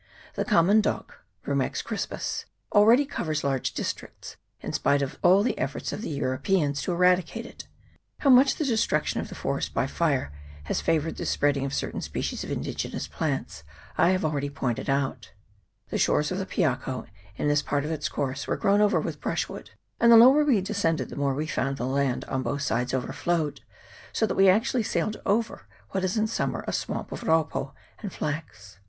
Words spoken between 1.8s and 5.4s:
crispus) already covers large districts, in spite of